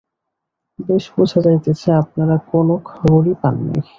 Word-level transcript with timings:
বেশ 0.79 1.05
বুঝা 1.15 1.39
যাইতেছে, 1.45 1.89
আপনারা 2.01 2.35
কোনো 2.51 2.73
খবরই 2.89 3.33
পান 3.41 3.55
নাই। 3.67 3.81